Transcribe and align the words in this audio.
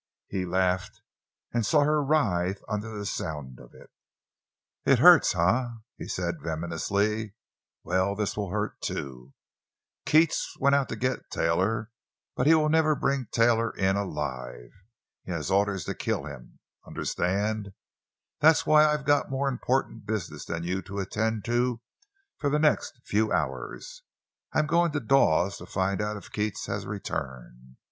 He 0.29 0.45
laughed, 0.47 1.03
and 1.53 1.63
saw 1.63 1.83
her 1.83 2.01
writhe 2.03 2.63
under 2.67 2.89
the 2.89 3.05
sound 3.05 3.59
of 3.59 3.75
it. 3.75 3.91
"It 4.83 4.97
hurts, 4.97 5.35
eh?" 5.35 5.67
he 5.95 6.07
said 6.07 6.41
venomously; 6.41 7.35
"well, 7.83 8.15
this 8.15 8.35
will 8.35 8.49
hurt, 8.49 8.81
too. 8.81 9.33
Keats 10.07 10.55
went 10.59 10.73
out 10.73 10.89
to 10.89 10.95
get 10.95 11.29
Taylor, 11.29 11.91
but 12.35 12.47
he 12.47 12.55
will 12.55 12.69
never 12.69 12.95
bring 12.95 13.27
Taylor 13.29 13.69
in—alive. 13.75 14.71
He 15.23 15.31
has 15.33 15.51
orders 15.51 15.85
to 15.85 15.93
kill 15.93 16.25
him—understand? 16.25 17.71
That's 18.39 18.65
why 18.65 18.85
I've 18.91 19.05
got 19.05 19.29
more 19.29 19.47
important 19.47 20.07
business 20.07 20.45
than 20.45 20.63
you 20.63 20.81
to 20.81 20.97
attend 20.97 21.45
to 21.45 21.79
for 22.39 22.49
the 22.49 22.57
next 22.57 22.99
few 23.05 23.31
hours. 23.31 24.01
I'm 24.51 24.65
going 24.65 24.93
to 24.93 24.99
Dawes 24.99 25.59
to 25.59 25.67
find 25.67 26.01
out 26.01 26.17
if 26.17 26.31
Keats 26.31 26.65
has 26.65 26.87
returned. 26.87 27.75